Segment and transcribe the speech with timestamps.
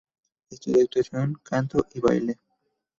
[0.49, 2.39] Estudió actuación, canto y baile.